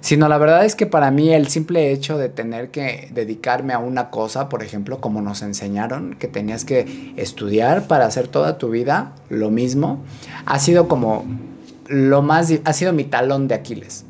Sino 0.00 0.28
la 0.28 0.36
verdad 0.36 0.64
es 0.64 0.74
que 0.74 0.86
para 0.86 1.10
mí 1.10 1.32
el 1.32 1.46
simple 1.48 1.92
hecho 1.92 2.18
de 2.18 2.28
tener 2.28 2.70
que 2.70 3.08
dedicarme 3.12 3.72
a 3.72 3.78
una 3.78 4.10
cosa, 4.10 4.48
por 4.48 4.64
ejemplo, 4.64 5.00
como 5.00 5.22
nos 5.22 5.42
enseñaron, 5.42 6.14
que 6.14 6.26
tenías 6.26 6.64
que 6.64 7.14
estudiar 7.16 7.86
para 7.86 8.06
hacer 8.06 8.26
toda 8.26 8.58
tu 8.58 8.70
vida 8.70 9.12
lo 9.28 9.50
mismo, 9.50 10.02
ha 10.44 10.58
sido 10.58 10.88
como 10.88 11.24
lo 11.86 12.20
más, 12.20 12.52
ha 12.64 12.72
sido 12.72 12.92
mi 12.92 13.04
talón 13.04 13.46
de 13.46 13.54
Aquiles. 13.54 14.04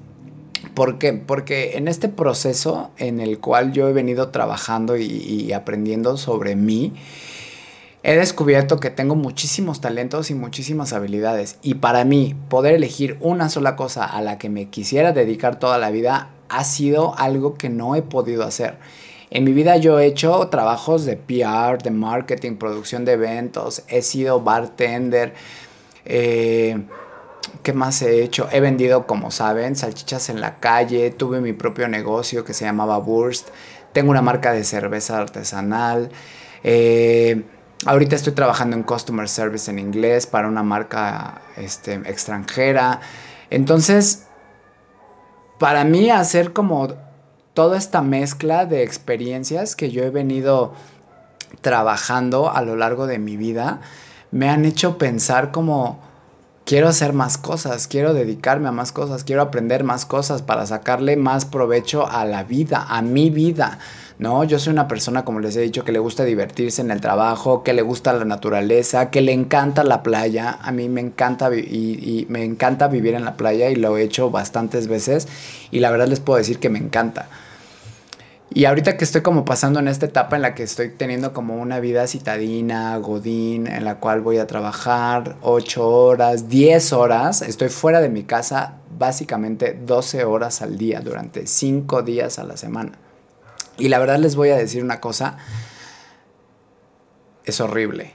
¿Por 0.75 0.99
qué? 0.99 1.12
Porque 1.12 1.76
en 1.76 1.87
este 1.87 2.09
proceso 2.09 2.91
en 2.97 3.21
el 3.21 3.38
cual 3.38 3.73
yo 3.73 3.88
he 3.88 3.93
venido 3.93 4.31
trabajando 4.31 4.97
y, 4.97 5.52
aprendiendo 5.52 6.17
sobre 6.17 6.57
mí, 6.57 6.95
he 8.02 8.17
descubierto 8.17 8.81
que 8.81 8.91
tengo 8.91 9.14
muchísimos 9.14 9.81
talentos 9.81 10.31
y 10.31 10.35
muchísimas 10.35 10.93
habilidades. 10.93 11.59
Y 11.62 11.75
para 11.75 12.05
mí, 12.05 12.35
poder 12.49 12.75
elegir 12.75 13.19
una 13.21 13.50
sola 13.50 13.76
cosa 13.76 14.05
a 14.05 14.23
la 14.23 14.38
que 14.38 14.49
me 14.49 14.71
quisiera 14.71 15.12
dedicar 15.12 15.59
toda 15.59 15.79
la 15.79 15.91
vida 15.91 16.31
ha 16.49 16.64
sido 16.64 17.19
algo 17.19 17.55
que 17.55 17.69
no 17.69 17.95
he 17.95 18.02
podido 18.02 18.45
hacer. 18.45 18.79
En 19.31 19.45
mi 19.45 19.52
vida 19.52 19.76
yo 19.76 19.99
he 19.99 20.07
hecho 20.07 20.49
trabajos 20.49 21.05
de 21.05 21.17
PR, 21.17 21.83
de 21.83 21.91
marketing, 21.91 22.57
producción 22.57 23.05
de 23.05 23.12
eventos, 23.12 23.83
he 23.88 24.02
sido 24.02 24.41
bartender, 24.41 25.35
Eh, 26.05 26.83
¿Qué 27.63 27.73
más 27.73 28.03
he 28.03 28.23
hecho? 28.23 28.49
He 28.51 28.61
vendido, 28.61 29.07
como 29.07 29.31
saben, 29.31 29.77
salchichas 29.77 30.29
en 30.29 30.41
la 30.41 30.59
calle, 30.59 31.11
tuve 31.11 31.41
mi 31.41 31.53
propio 31.53 31.89
negocio 31.89 32.45
que 32.45 32.55
se 32.55 32.65
llamaba 32.65 32.99
Burst, 32.99 33.49
tengo 33.93 34.11
una 34.11 34.23
marca 34.23 34.53
de 34.53 34.65
cerveza 34.65 35.19
artesanal, 35.19 36.11
eh, 36.65 37.45
ahorita 37.87 38.17
estoy 38.17 38.33
trabajando 38.33 38.77
en 38.77 38.83
Customer 38.83 39.29
Service 39.29 39.71
en 39.71 39.79
inglés 39.79 40.27
para 40.27 40.49
una 40.49 40.63
marca 40.63 41.43
este, 41.57 41.95
extranjera. 41.95 43.01
Entonces, 43.51 44.27
para 45.59 45.85
mí 45.85 46.11
hacer 46.11 46.53
como 46.53 46.95
toda 47.55 47.77
esta 47.77 48.03
mezcla 48.03 48.67
de 48.67 48.83
experiencias 48.83 49.77
que 49.77 49.91
yo 49.91 50.03
he 50.05 50.11
venido 50.11 50.73
trabajando 51.61 52.51
a 52.51 52.63
lo 52.63 52.77
largo 52.77 53.07
de 53.07 53.19
mi 53.19 53.37
vida, 53.37 53.81
me 54.31 54.49
han 54.49 54.65
hecho 54.65 54.97
pensar 54.97 55.53
como 55.53 56.01
quiero 56.64 56.88
hacer 56.88 57.12
más 57.12 57.38
cosas, 57.38 57.87
quiero 57.88 58.14
dedicarme 58.14 58.69
a 58.69 58.73
más 58.73 58.92
cosas, 58.92 59.25
quiero 59.25 59.42
aprender 59.42 59.85
más 59.85 60.07
cosas 60.07 60.42
para 60.42 60.66
sacarle 60.66 61.16
más 61.16 61.45
provecho 61.45 62.09
a 62.09 62.25
la 62.25 62.45
vida, 62.45 62.87
a 62.88 63.02
mi 63.02 63.31
vida. 63.31 63.78
¿no? 64.19 64.45
Yo 64.45 64.59
soy 64.59 64.73
una 64.73 64.87
persona, 64.87 65.25
como 65.25 65.40
les 65.40 65.57
he 65.57 65.61
dicho, 65.61 65.85
que 65.85 65.92
le 65.92 65.99
gusta 65.99 66.25
divertirse 66.25 66.81
en 66.81 66.90
el 66.90 67.00
trabajo, 67.00 67.62
que 67.62 67.73
le 67.73 67.83
gusta 67.83 68.12
la 68.12 68.25
naturaleza, 68.25 69.11
que 69.11 69.21
le 69.21 69.33
encanta 69.33 69.83
la 69.85 70.02
playa. 70.02 70.59
A 70.62 70.71
mí 70.71 70.88
me 70.88 71.00
encanta 71.00 71.54
y, 71.54 72.26
me 72.28 72.45
encanta 72.45 72.87
vivir 72.88 73.14
en 73.14 73.25
la 73.25 73.37
playa 73.37 73.71
y 73.71 73.76
lo 73.76 73.97
he 73.97 74.02
hecho 74.02 74.31
bastantes 74.31 74.87
veces 74.87 75.26
y 75.71 75.81
la 75.81 75.90
verdad 75.90 76.07
les 76.07 76.21
puedo 76.21 76.38
decir 76.38 76.59
que 76.59 76.69
me 76.69 76.78
encanta. 76.78 77.28
Y 78.55 78.67
ahorita 78.67 78.99
que 78.99 79.05
estoy 79.05 79.23
como 79.23 79.47
pasando 79.47 79.81
en 79.81 79.89
esta 79.89 80.05
etapa 80.05 80.37
en 80.37 80.43
la 80.43 80.55
que 80.55 80.63
estoy 80.63 80.91
teniendo 80.91 81.33
como 81.33 81.57
una 81.57 81.81
vida 81.81 82.07
citadina, 82.07 82.95
godín, 82.99 83.67
en 83.67 83.85
la 83.85 83.99
cual 83.99 84.21
voy 84.21 84.37
a 84.37 84.47
trabajar 84.47 85.37
8 85.41 85.89
horas, 85.89 86.51
10 86.51 86.93
horas, 86.93 87.41
estoy 87.41 87.71
fuera 87.71 88.03
de 88.03 88.11
mi 88.11 88.25
casa 88.25 88.75
básicamente 88.99 89.79
12 89.87 90.25
horas 90.25 90.61
al 90.61 90.77
día 90.77 91.01
durante 91.01 91.47
5 91.47 92.03
días 92.03 92.39
a 92.39 92.45
la 92.45 92.59
semana. 92.59 92.93
Y 93.79 93.89
la 93.89 93.99
verdad 93.99 94.19
les 94.19 94.37
voy 94.37 94.51
a 94.51 94.57
decir 94.57 94.85
una 94.85 95.01
cosa, 95.01 95.39
es 97.45 97.59
horrible. 97.59 98.13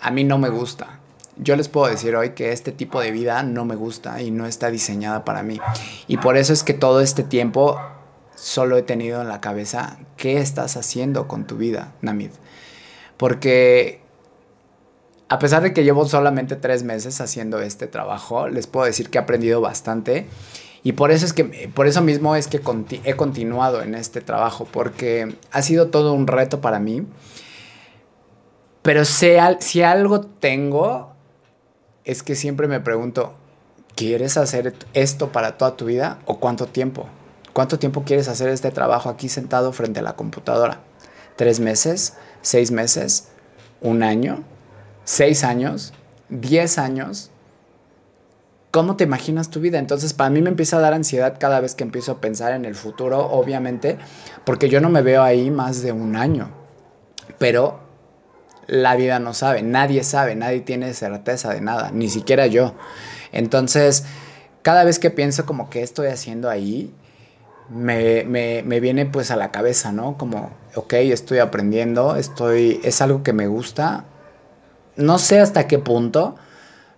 A 0.00 0.10
mí 0.10 0.24
no 0.24 0.38
me 0.38 0.48
gusta. 0.48 0.98
Yo 1.36 1.54
les 1.54 1.68
puedo 1.68 1.86
decir 1.86 2.16
hoy 2.16 2.30
que 2.30 2.50
este 2.50 2.72
tipo 2.72 3.00
de 3.00 3.12
vida 3.12 3.44
no 3.44 3.64
me 3.64 3.76
gusta 3.76 4.20
y 4.22 4.32
no 4.32 4.46
está 4.46 4.72
diseñada 4.72 5.24
para 5.24 5.44
mí. 5.44 5.60
Y 6.08 6.16
por 6.16 6.36
eso 6.36 6.52
es 6.52 6.64
que 6.64 6.74
todo 6.74 7.00
este 7.00 7.22
tiempo 7.22 7.80
solo 8.38 8.76
he 8.76 8.82
tenido 8.82 9.20
en 9.20 9.28
la 9.28 9.40
cabeza 9.40 9.98
qué 10.16 10.38
estás 10.38 10.76
haciendo 10.76 11.26
con 11.26 11.46
tu 11.46 11.56
vida, 11.56 11.92
Namid. 12.02 12.30
Porque 13.16 14.00
a 15.28 15.38
pesar 15.38 15.62
de 15.62 15.72
que 15.72 15.84
llevo 15.84 16.06
solamente 16.06 16.56
tres 16.56 16.84
meses 16.84 17.20
haciendo 17.20 17.60
este 17.60 17.86
trabajo, 17.86 18.48
les 18.48 18.66
puedo 18.66 18.86
decir 18.86 19.10
que 19.10 19.18
he 19.18 19.20
aprendido 19.20 19.60
bastante. 19.60 20.26
Y 20.84 20.92
por 20.92 21.10
eso 21.10 21.26
es 21.26 21.32
que, 21.32 21.70
por 21.74 21.86
eso 21.86 22.00
mismo 22.00 22.36
es 22.36 22.46
que 22.46 22.60
he 23.04 23.16
continuado 23.16 23.82
en 23.82 23.94
este 23.94 24.20
trabajo, 24.20 24.66
porque 24.70 25.36
ha 25.50 25.62
sido 25.62 25.88
todo 25.88 26.14
un 26.14 26.28
reto 26.28 26.60
para 26.60 26.78
mí. 26.78 27.04
Pero 28.82 29.04
si 29.04 29.82
algo 29.82 30.20
tengo, 30.20 31.12
es 32.04 32.22
que 32.22 32.36
siempre 32.36 32.68
me 32.68 32.80
pregunto, 32.80 33.34
¿quieres 33.96 34.36
hacer 34.36 34.74
esto 34.94 35.30
para 35.30 35.58
toda 35.58 35.76
tu 35.76 35.86
vida 35.86 36.20
o 36.24 36.38
cuánto 36.38 36.66
tiempo? 36.66 37.06
¿Cuánto 37.58 37.80
tiempo 37.80 38.04
quieres 38.04 38.28
hacer 38.28 38.50
este 38.50 38.70
trabajo 38.70 39.08
aquí 39.08 39.28
sentado 39.28 39.72
frente 39.72 39.98
a 39.98 40.02
la 40.04 40.12
computadora? 40.12 40.78
¿Tres 41.34 41.58
meses? 41.58 42.14
¿Seis 42.40 42.70
meses? 42.70 43.30
¿Un 43.80 44.04
año? 44.04 44.44
¿Seis 45.02 45.42
años? 45.42 45.92
¿Diez 46.28 46.78
años? 46.78 47.32
¿Cómo 48.70 48.94
te 48.94 49.02
imaginas 49.02 49.50
tu 49.50 49.58
vida? 49.58 49.80
Entonces, 49.80 50.14
para 50.14 50.30
mí 50.30 50.40
me 50.40 50.50
empieza 50.50 50.76
a 50.76 50.80
dar 50.80 50.94
ansiedad 50.94 51.34
cada 51.40 51.58
vez 51.58 51.74
que 51.74 51.82
empiezo 51.82 52.12
a 52.12 52.20
pensar 52.20 52.52
en 52.52 52.64
el 52.64 52.76
futuro, 52.76 53.28
obviamente, 53.28 53.98
porque 54.44 54.68
yo 54.68 54.80
no 54.80 54.88
me 54.88 55.02
veo 55.02 55.24
ahí 55.24 55.50
más 55.50 55.82
de 55.82 55.90
un 55.90 56.14
año. 56.14 56.50
Pero 57.38 57.80
la 58.68 58.94
vida 58.94 59.18
no 59.18 59.34
sabe, 59.34 59.64
nadie 59.64 60.04
sabe, 60.04 60.36
nadie 60.36 60.60
tiene 60.60 60.94
certeza 60.94 61.52
de 61.54 61.60
nada, 61.60 61.90
ni 61.90 62.08
siquiera 62.08 62.46
yo. 62.46 62.74
Entonces, 63.32 64.04
cada 64.62 64.84
vez 64.84 65.00
que 65.00 65.10
pienso 65.10 65.44
como 65.44 65.70
que 65.70 65.82
estoy 65.82 66.06
haciendo 66.06 66.48
ahí, 66.48 66.94
me, 67.70 68.24
me, 68.24 68.62
me, 68.62 68.80
viene 68.80 69.06
pues 69.06 69.30
a 69.30 69.36
la 69.36 69.50
cabeza, 69.50 69.92
¿no? 69.92 70.16
Como, 70.16 70.50
ok, 70.74 70.94
estoy 70.94 71.38
aprendiendo, 71.38 72.16
estoy, 72.16 72.80
es 72.82 73.02
algo 73.02 73.22
que 73.22 73.32
me 73.32 73.46
gusta, 73.46 74.04
no 74.96 75.18
sé 75.18 75.40
hasta 75.40 75.66
qué 75.66 75.78
punto, 75.78 76.36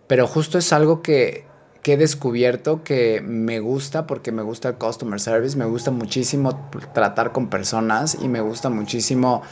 pero 0.07 0.27
justo 0.27 0.59
es 0.59 0.73
algo 0.73 1.03
que, 1.03 1.45
que 1.83 1.95
he 1.95 1.97
descubierto 1.97 2.85
que 2.85 3.21
me 3.21 3.61
gusta 3.61 4.07
porque 4.07 4.33
me 4.33 4.43
gusta 4.43 4.69
el 4.69 4.75
customer 4.77 5.21
service, 5.21 5.57
me 5.57 5.65
gusta 5.65 5.91
muchísimo 5.91 6.71
tratar 6.95 7.33
con 7.33 7.49
personas 7.49 8.17
y 8.21 8.29
me 8.29 8.41
gusta 8.41 8.71
muchísimo 8.71 9.43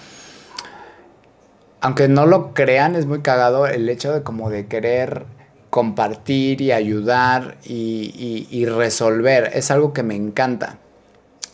aunque 1.81 2.09
no 2.09 2.27
lo 2.27 2.55
crean, 2.55 2.97
es 2.97 3.07
muy 3.07 3.21
cagado 3.21 3.69
el 3.69 3.89
hecho 3.89 4.13
de 4.13 4.25
como 4.25 4.51
de 4.51 4.67
querer 4.67 5.27
compartir 5.71 6.61
y 6.61 6.73
ayudar 6.73 7.57
y, 7.65 8.49
y 8.51 8.67
resolver. 8.67 9.53
Es 9.55 9.71
algo 9.71 9.93
que 9.93 10.03
me 10.03 10.17
encanta 10.17 10.79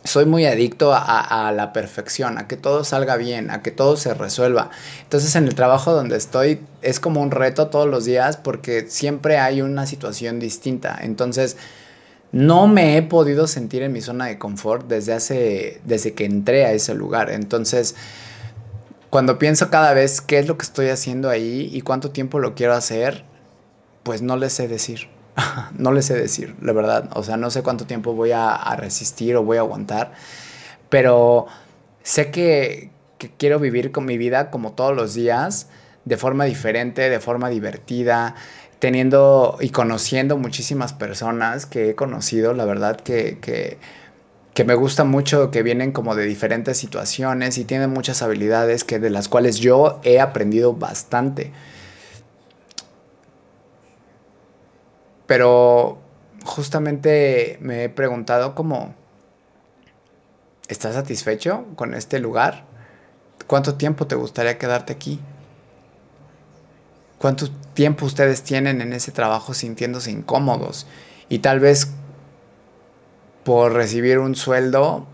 soy 0.04 0.26
muy 0.26 0.44
adicto 0.44 0.92
a, 0.94 1.50
la 1.56 1.72
perfección, 1.72 2.36
a 2.36 2.46
que 2.46 2.58
todo 2.58 2.84
salga 2.84 3.16
bien, 3.16 3.50
a 3.50 3.62
que 3.62 3.70
todo 3.70 3.96
se 3.96 4.12
resuelva. 4.12 4.70
Entonces 5.02 5.34
en 5.34 5.44
el 5.44 5.54
trabajo 5.54 5.92
donde 5.92 6.16
estoy 6.16 6.60
es 6.82 7.00
como 7.00 7.22
un 7.22 7.30
reto 7.30 7.68
todos 7.68 7.88
los 7.88 8.04
días 8.04 8.36
porque 8.36 8.84
siempre 8.88 9.38
hay 9.38 9.62
una 9.62 9.86
situación 9.86 10.40
distinta. 10.40 10.98
Entonces 11.00 11.56
no 12.32 12.66
me 12.66 12.98
he 12.98 13.02
podido 13.02 13.46
sentir 13.46 13.82
en 13.82 13.94
mi 13.94 14.02
zona 14.02 14.26
de 14.26 14.38
confort 14.38 14.86
desde 14.88 15.14
hace, 15.14 15.80
desde 15.84 16.12
que 16.12 16.26
entré 16.26 16.66
a 16.66 16.72
ese 16.72 16.94
lugar. 16.94 17.30
Entonces 17.30 17.94
cuando 19.08 19.38
pienso 19.38 19.70
cada 19.70 19.94
vez 19.94 20.20
qué 20.20 20.38
es 20.38 20.46
lo 20.46 20.58
que 20.58 20.64
estoy 20.64 20.88
haciendo 20.88 21.30
ahí 21.30 21.70
y 21.72 21.80
cuánto 21.80 22.10
tiempo 22.10 22.40
lo 22.40 22.54
quiero 22.54 22.74
hacer, 22.74 23.24
pues 24.02 24.20
no 24.20 24.36
les 24.36 24.52
sé 24.52 24.68
decir. 24.68 25.13
no 25.78 25.92
les 25.92 26.06
sé 26.06 26.14
decir, 26.14 26.54
la 26.60 26.72
verdad. 26.72 27.10
O 27.14 27.22
sea, 27.22 27.36
no 27.36 27.50
sé 27.50 27.62
cuánto 27.62 27.86
tiempo 27.86 28.14
voy 28.14 28.32
a, 28.32 28.76
resistir 28.76 29.36
o 29.36 29.42
voy 29.42 29.56
a 29.56 29.60
aguantar. 29.60 30.12
Pero 30.88 31.46
sé 32.02 32.30
que, 32.30 32.90
quiero 33.38 33.58
vivir 33.58 33.90
con 33.90 34.04
mi 34.04 34.18
vida 34.18 34.50
como 34.50 34.72
todos 34.72 34.94
los 34.94 35.14
días, 35.14 35.68
de 36.04 36.16
forma 36.16 36.44
diferente, 36.44 37.08
de 37.08 37.20
forma 37.20 37.48
divertida, 37.48 38.34
teniendo 38.78 39.56
y 39.60 39.70
conociendo 39.70 40.36
muchísimas 40.36 40.92
personas 40.92 41.64
que 41.64 41.90
he 41.90 41.94
conocido, 41.94 42.52
la 42.52 42.66
verdad 42.66 42.96
que, 42.96 43.38
que, 43.40 43.78
que, 44.52 44.64
me 44.64 44.74
gusta 44.74 45.04
mucho, 45.04 45.50
que 45.50 45.62
vienen 45.62 45.92
como 45.92 46.14
de 46.14 46.26
diferentes 46.26 46.76
situaciones 46.76 47.56
y 47.56 47.64
tienen 47.64 47.90
muchas 47.90 48.20
habilidades 48.20 48.84
que 48.84 48.98
de 48.98 49.08
las 49.08 49.28
cuales 49.28 49.58
yo 49.58 50.00
he 50.04 50.20
aprendido 50.20 50.74
bastante. 50.74 51.50
Pero 55.26 55.98
justamente 56.44 57.58
me 57.60 57.84
he 57.84 57.88
preguntado 57.88 58.54
como, 58.54 58.94
¿estás 60.68 60.94
satisfecho 60.94 61.64
con 61.76 61.94
este 61.94 62.18
lugar? 62.18 62.64
¿Cuánto 63.46 63.74
tiempo 63.74 64.06
te 64.06 64.14
gustaría 64.14 64.58
quedarte 64.58 64.92
aquí? 64.92 65.20
¿Cuánto 67.18 67.50
tiempo 67.72 68.04
ustedes 68.04 68.42
tienen 68.42 68.80
en 68.80 68.92
ese 68.92 69.12
trabajo 69.12 69.54
sintiéndose 69.54 70.10
incómodos? 70.10 70.86
Y 71.28 71.38
tal 71.38 71.60
vez 71.60 71.88
por 73.44 73.72
recibir 73.72 74.18
un 74.18 74.34
sueldo 74.34 75.06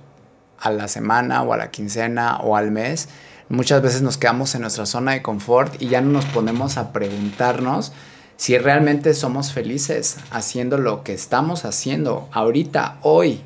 a 0.58 0.70
la 0.70 0.88
semana 0.88 1.42
o 1.42 1.52
a 1.52 1.56
la 1.56 1.70
quincena 1.70 2.38
o 2.38 2.56
al 2.56 2.70
mes, 2.70 3.08
muchas 3.48 3.82
veces 3.82 4.02
nos 4.02 4.18
quedamos 4.18 4.54
en 4.54 4.62
nuestra 4.62 4.86
zona 4.86 5.12
de 5.12 5.22
confort 5.22 5.80
y 5.80 5.88
ya 5.88 6.00
no 6.00 6.10
nos 6.10 6.24
ponemos 6.26 6.76
a 6.76 6.92
preguntarnos 6.92 7.92
si 8.40 8.56
realmente 8.56 9.12
somos 9.12 9.52
felices 9.52 10.16
haciendo 10.30 10.78
lo 10.78 11.04
que 11.04 11.12
estamos 11.12 11.66
haciendo 11.66 12.26
ahorita, 12.32 12.96
hoy. 13.02 13.42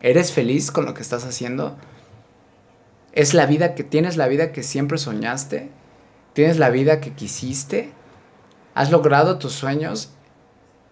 ¿Eres 0.00 0.32
feliz 0.32 0.70
con 0.70 0.86
lo 0.86 0.94
que 0.94 1.02
estás 1.02 1.26
haciendo? 1.26 1.76
¿Es 3.12 3.34
la 3.34 3.44
vida 3.44 3.74
que 3.74 3.84
tienes 3.84 4.16
la 4.16 4.28
vida 4.28 4.50
que 4.50 4.62
siempre 4.62 4.96
soñaste? 4.96 5.68
¿Tienes 6.32 6.58
la 6.58 6.70
vida 6.70 7.02
que 7.02 7.12
quisiste? 7.12 7.92
¿Has 8.74 8.90
logrado 8.90 9.36
tus 9.36 9.52
sueños? 9.52 10.08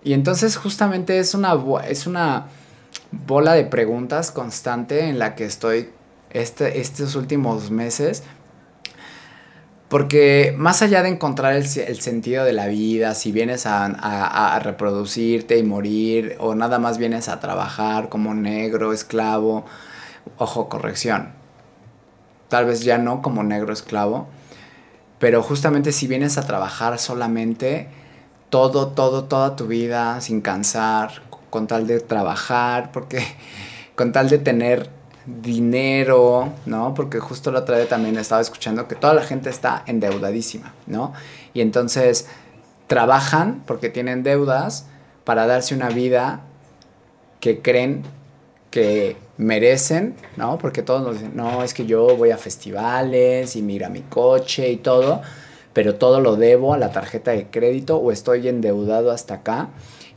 Y 0.05 0.12
entonces 0.12 0.59
justamente 0.59 1.19
es 1.19 1.33
una, 1.33 1.57
es 1.88 2.07
una 2.07 2.49
bola 3.12 3.55
de 3.55 3.64
preguntas 3.64 4.31
constante 4.31 5.09
en 5.09 5.19
la 5.19 5.35
que 5.37 5.47
estoy 5.47 5.88
este, 6.28 6.81
estos 6.81 7.14
últimos 7.14 7.71
meses 7.71 8.25
porque 9.88 10.54
más 10.57 10.83
allá 10.83 11.02
de 11.02 11.09
encontrar 11.09 11.54
el, 11.54 11.66
sentido 11.66 12.45
de 12.45 12.52
la 12.52 12.66
vida, 12.66 13.14
si 13.14 13.33
vienes 13.33 13.64
a, 13.66 14.59
reproducirte 14.62 15.57
y 15.57 15.62
morir, 15.62 16.37
o 16.40 16.54
nada 16.54 16.78
más 16.78 16.99
vienes 16.99 17.28
a 17.28 17.40
trabajar 17.40 18.11
como 18.11 18.35
negro, 18.35 18.92
esclavo, 18.92 19.64
ojo, 20.37 20.68
corrección, 20.68 21.30
tal 22.49 22.66
vez 22.66 22.83
ya 22.83 22.99
no 22.99 23.23
como 23.23 23.42
negro 23.42 23.73
esclavo, 23.73 24.28
pero 25.18 25.42
justamente 25.42 25.92
si 25.92 26.07
vienes 26.07 26.37
a 26.37 26.47
trabajar 26.47 26.99
solamente, 26.99 27.88
todo, 28.50 28.88
todo, 28.88 29.25
toda 29.25 29.57
tu 29.57 29.66
vida 29.66 30.21
sin 30.21 30.42
cansar, 30.42 31.23
con 31.49 31.66
tal 31.66 31.87
de 31.87 32.00
trabajar, 32.00 32.92
porque 32.92 33.23
con 33.95 34.12
tal 34.12 34.28
de 34.28 34.38
tener 34.38 34.98
dinero, 35.42 36.52
¿no? 36.66 36.94
Porque 36.94 37.20
justo 37.20 37.52
la 37.52 37.61
otra 37.61 37.76
vez 37.76 37.88
también 37.88 38.16
estaba 38.16 38.40
escuchando 38.40 38.88
que 38.88 38.94
toda 38.94 39.14
la 39.14 39.23
gente 39.23 39.50
está 39.50 39.82
endeudadísima, 39.87 40.73
¿no? 40.87 41.12
Y 41.52 41.61
entonces 41.61 42.26
trabajan 42.87 43.62
porque 43.66 43.90
tienen 43.90 44.23
deudas 44.23 44.87
para 45.25 45.47
darse 45.47 45.75
una 45.75 45.90
vida 45.90 46.40
que 47.40 47.61
creen 47.61 48.02
que 48.70 49.16
merecen, 49.37 50.16
¿no? 50.37 50.58
Porque 50.58 50.82
todos 50.82 51.02
nos 51.02 51.14
dicen, 51.14 51.32
no, 51.35 51.62
es 51.62 51.75
que 51.75 51.87
yo 51.87 52.16
voy 52.16 52.30
a 52.30 52.38
festivales 52.38 53.54
y 53.54 53.62
mira 53.62 53.88
mi 53.88 54.00
coche 54.02 54.70
y 54.70 54.76
todo, 54.76 55.20
pero 55.73 55.94
todo 55.97 56.20
lo 56.20 56.37
debo 56.37 56.75
a 56.75 56.78
la 56.78 56.90
tarjeta 56.90 57.32
de 57.32 57.47
crédito 57.49 57.99
o 57.99 58.11
estoy 58.12 58.49
endeudado 58.49 59.11
hasta 59.11 59.35
acá 59.35 59.68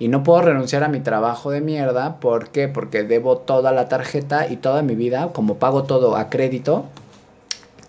y 0.01 0.07
no 0.07 0.23
puedo 0.23 0.41
renunciar 0.41 0.83
a 0.83 0.87
mi 0.87 0.99
trabajo 0.99 1.51
de 1.51 1.61
mierda. 1.61 2.19
¿Por 2.19 2.49
qué? 2.49 2.67
Porque 2.67 3.03
debo 3.03 3.37
toda 3.37 3.71
la 3.71 3.87
tarjeta 3.87 4.47
y 4.47 4.57
toda 4.57 4.81
mi 4.81 4.95
vida, 4.95 5.29
como 5.31 5.57
pago 5.57 5.83
todo 5.83 6.15
a 6.15 6.27
crédito, 6.31 6.85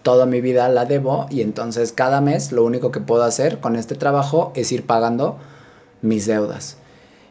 toda 0.02 0.26
mi 0.26 0.42
vida 0.42 0.69
la 0.69 0.85
debo 0.85 1.26
y 1.31 1.40
entonces 1.40 1.90
cada 1.90 2.21
mes 2.21 2.52
lo 2.52 2.64
único 2.64 2.90
que 2.92 3.00
puedo 3.00 3.23
hacer 3.23 3.61
con 3.61 3.76
este 3.76 3.95
trabajo 3.95 4.52
es 4.54 4.73
ir 4.73 4.85
pagando 4.85 5.38
mis 6.02 6.26
deudas. 6.26 6.76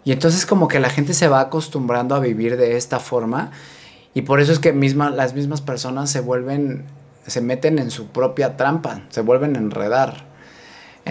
Y 0.04 0.14
entonces 0.14 0.48
como 0.48 0.68
que 0.68 0.80
la 0.80 0.90
gente 0.90 1.14
se 1.14 1.28
va 1.28 1.42
acostumbrando 1.42 2.16
a 2.16 2.20
vivir 2.20 2.58
de 2.58 2.76
esta 2.76 2.98
forma 2.98 3.52
y 4.16 4.24
por 4.24 4.40
eso 4.40 4.52
es 4.52 4.58
que 4.58 4.74
misma, 4.74 5.12
las 5.12 5.36
mismas 5.36 5.62
personas 5.62 6.10
se 6.10 6.22
vuelven, 6.22 6.86
se 7.28 7.42
meten 7.42 7.78
en 7.78 7.92
su 7.92 8.08
propia 8.08 8.58
trampa, 8.58 9.04
se 9.10 9.22
vuelven 9.22 9.56
a 9.58 9.60
enredar. 9.60 10.31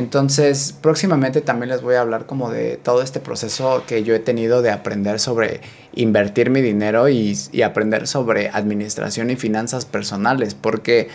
Entonces, 0.00 0.72
próximamente 0.72 1.42
también 1.42 1.68
les 1.68 1.82
voy 1.82 1.96
a 1.96 2.00
hablar 2.00 2.24
como 2.24 2.50
de 2.50 2.78
todo 2.78 3.02
este 3.02 3.20
proceso 3.20 3.84
que 3.86 4.02
yo 4.02 4.14
he 4.14 4.18
tenido 4.18 4.62
de 4.62 4.70
aprender 4.70 5.20
sobre 5.20 5.60
invertir 5.92 6.48
mi 6.48 6.62
dinero 6.62 7.10
y, 7.10 7.36
aprender 7.62 8.06
sobre 8.06 8.48
administración 8.48 9.28
y 9.28 9.36
finanzas 9.36 9.84
personales, 9.84 10.54
porque 10.54 11.08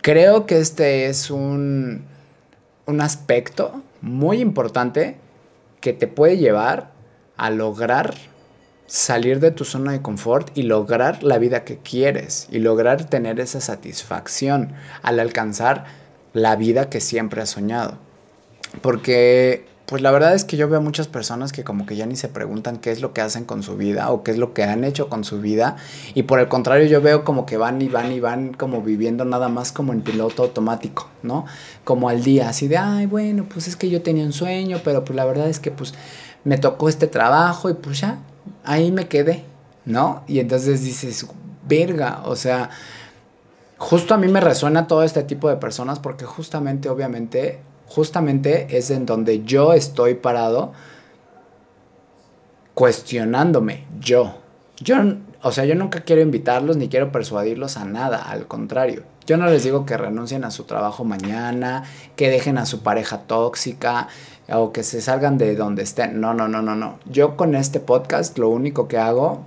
creo 0.00 0.46
que 0.46 0.60
este 0.60 1.06
es 1.06 1.28
un, 1.32 2.04
un 2.86 3.00
aspecto 3.00 3.82
muy 4.00 4.40
importante 4.40 5.16
que 5.80 5.92
te 5.92 6.06
puede 6.06 6.36
llevar 6.36 6.92
a 7.36 7.50
lograr 7.50 8.14
salir 8.86 9.40
de 9.40 9.50
tu 9.50 9.64
zona 9.64 9.90
de 9.90 10.02
confort 10.02 10.56
y 10.56 10.62
lograr 10.62 11.24
la 11.24 11.38
vida 11.38 11.64
que 11.64 11.78
quieres 11.78 12.46
y 12.52 12.60
lograr 12.60 13.06
tener 13.06 13.40
esa 13.40 13.60
satisfacción 13.60 14.72
al 15.02 15.18
alcanzar 15.18 15.86
la 16.32 16.54
vida 16.54 16.88
que 16.88 17.00
siempre 17.00 17.42
has 17.42 17.50
soñado. 17.50 18.03
Porque, 18.80 19.66
pues 19.86 20.02
la 20.02 20.10
verdad 20.10 20.34
es 20.34 20.44
que 20.44 20.56
yo 20.56 20.68
veo 20.68 20.80
muchas 20.80 21.08
personas 21.08 21.52
que 21.52 21.64
como 21.64 21.86
que 21.86 21.96
ya 21.96 22.06
ni 22.06 22.16
se 22.16 22.28
preguntan 22.28 22.78
qué 22.78 22.90
es 22.90 23.00
lo 23.00 23.12
que 23.12 23.20
hacen 23.20 23.44
con 23.44 23.62
su 23.62 23.76
vida 23.76 24.10
o 24.10 24.22
qué 24.22 24.30
es 24.30 24.38
lo 24.38 24.54
que 24.54 24.64
han 24.64 24.84
hecho 24.84 25.08
con 25.08 25.24
su 25.24 25.40
vida. 25.40 25.76
Y 26.14 26.24
por 26.24 26.40
el 26.40 26.48
contrario, 26.48 26.86
yo 26.86 27.00
veo 27.00 27.24
como 27.24 27.46
que 27.46 27.56
van 27.56 27.82
y 27.82 27.88
van 27.88 28.12
y 28.12 28.20
van 28.20 28.54
como 28.54 28.82
viviendo 28.82 29.24
nada 29.24 29.48
más 29.48 29.72
como 29.72 29.92
en 29.92 30.02
piloto 30.02 30.42
automático, 30.42 31.08
¿no? 31.22 31.44
Como 31.84 32.08
al 32.08 32.22
día, 32.22 32.48
así 32.48 32.68
de, 32.68 32.76
ay, 32.78 33.06
bueno, 33.06 33.46
pues 33.48 33.68
es 33.68 33.76
que 33.76 33.90
yo 33.90 34.02
tenía 34.02 34.24
un 34.24 34.32
sueño, 34.32 34.80
pero 34.84 35.04
pues 35.04 35.16
la 35.16 35.24
verdad 35.24 35.48
es 35.48 35.60
que 35.60 35.70
pues 35.70 35.94
me 36.44 36.58
tocó 36.58 36.88
este 36.88 37.06
trabajo 37.06 37.70
y 37.70 37.74
pues 37.74 38.00
ya, 38.00 38.18
ahí 38.64 38.90
me 38.90 39.08
quedé, 39.08 39.44
¿no? 39.84 40.24
Y 40.26 40.40
entonces 40.40 40.82
dices, 40.82 41.26
verga, 41.66 42.22
o 42.24 42.36
sea 42.36 42.70
justo 43.84 44.14
a 44.14 44.16
mí 44.16 44.28
me 44.28 44.40
resuena 44.40 44.86
todo 44.86 45.02
este 45.02 45.22
tipo 45.22 45.48
de 45.48 45.56
personas 45.56 45.98
porque 45.98 46.24
justamente, 46.24 46.88
obviamente, 46.88 47.60
justamente 47.86 48.76
es 48.76 48.90
en 48.90 49.06
donde 49.06 49.44
yo 49.44 49.72
estoy 49.72 50.14
parado 50.14 50.72
cuestionándome, 52.74 53.86
yo. 54.00 54.38
Yo, 54.78 54.96
o 55.42 55.52
sea, 55.52 55.64
yo 55.64 55.74
nunca 55.76 56.00
quiero 56.00 56.20
invitarlos 56.20 56.76
ni 56.76 56.88
quiero 56.88 57.12
persuadirlos 57.12 57.76
a 57.76 57.84
nada, 57.84 58.18
al 58.18 58.46
contrario. 58.46 59.04
Yo 59.26 59.36
no 59.36 59.46
les 59.46 59.64
digo 59.64 59.86
que 59.86 59.96
renuncien 59.96 60.44
a 60.44 60.50
su 60.50 60.64
trabajo 60.64 61.04
mañana, 61.04 61.84
que 62.16 62.28
dejen 62.28 62.58
a 62.58 62.66
su 62.66 62.82
pareja 62.82 63.22
tóxica 63.22 64.08
o 64.52 64.72
que 64.72 64.82
se 64.82 65.00
salgan 65.00 65.38
de 65.38 65.54
donde 65.56 65.82
estén. 65.82 66.20
No, 66.20 66.34
no, 66.34 66.48
no, 66.48 66.60
no, 66.60 66.74
no. 66.74 66.98
Yo 67.06 67.36
con 67.36 67.54
este 67.54 67.80
podcast 67.80 68.36
lo 68.36 68.50
único 68.50 68.86
que 68.88 68.98
hago 68.98 69.46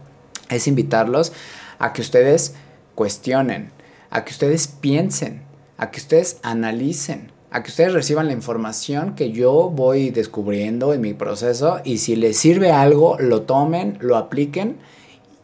es 0.49 0.67
invitarlos 0.67 1.33
a 1.77 1.93
que 1.93 2.01
ustedes 2.01 2.55
cuestionen, 2.95 3.71
a 4.09 4.23
que 4.23 4.31
ustedes 4.31 4.67
piensen, 4.67 5.43
a 5.77 5.91
que 5.91 5.99
ustedes 5.99 6.39
analicen, 6.41 7.31
a 7.49 7.63
que 7.63 7.69
ustedes 7.69 7.93
reciban 7.93 8.27
la 8.27 8.33
información 8.33 9.15
que 9.15 9.31
yo 9.31 9.69
voy 9.69 10.09
descubriendo 10.09 10.93
en 10.93 11.01
mi 11.01 11.13
proceso 11.13 11.79
y 11.83 11.99
si 11.99 12.15
les 12.15 12.37
sirve 12.37 12.71
algo, 12.71 13.17
lo 13.19 13.43
tomen, 13.43 13.97
lo 14.01 14.17
apliquen 14.17 14.77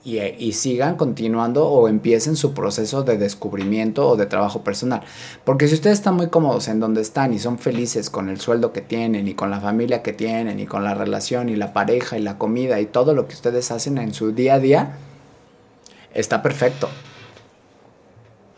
y, 0.04 0.20
y, 0.20 0.52
sigan 0.52 0.98
continuando 0.98 1.66
o 1.66 1.88
empiecen 1.88 2.36
su 2.36 2.54
proceso 2.54 3.04
de 3.04 3.18
descubrimiento 3.18 4.06
o 4.10 4.18
de 4.18 4.26
trabajo 4.26 4.62
personal. 4.62 5.02
Porque 5.46 5.70
si 5.70 5.76
ustedes 5.76 6.00
están 6.00 6.16
muy 6.16 6.28
cómodos 6.28 6.68
en 6.68 6.82
donde 6.82 7.00
están 7.00 7.34
y 7.34 7.40
son 7.40 7.58
felices 7.58 8.10
con 8.10 8.28
el 8.28 8.42
sueldo 8.42 8.74
que 8.74 8.82
tienen 8.82 9.30
y 9.30 9.34
con 9.34 9.50
la 9.50 9.62
familia 9.62 10.04
que 10.04 10.12
tienen 10.12 10.60
y 10.60 10.66
con 10.66 10.84
la 10.84 10.94
relación 10.94 11.48
y 11.48 11.56
la 11.56 11.72
pareja 11.72 12.18
y 12.18 12.22
la 12.22 12.38
comida 12.38 12.82
y 12.82 12.86
todo 12.86 13.14
lo 13.14 13.28
que 13.30 13.36
ustedes 13.36 13.72
hacen 13.72 13.98
en 13.98 14.14
su 14.14 14.34
día 14.34 14.56
a 14.56 14.60
día, 14.60 14.98
está 16.14 16.42
perfecto. 16.42 16.90